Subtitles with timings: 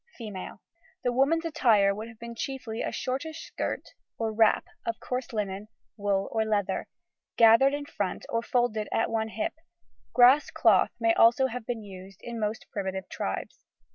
[0.17, 0.59] FEMALE.
[1.03, 3.83] The woman's attire would have been chiefly a shortish skirt
[4.17, 6.87] or wrap of coarse linen, wool, or leather,
[7.37, 9.53] gathered in front or folded at one hip;
[10.11, 13.67] grass cloth may also have been in use in most primitive tribes.